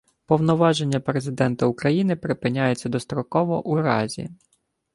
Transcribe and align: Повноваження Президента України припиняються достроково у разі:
Повноваження 0.25 0.99
Президента 0.99 1.65
України 1.65 2.15
припиняються 2.15 2.89
достроково 2.89 3.67
у 3.67 3.75
разі: 3.75 4.29